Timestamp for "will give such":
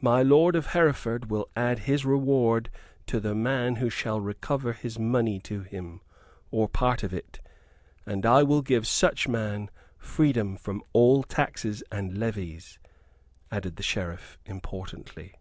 8.42-9.28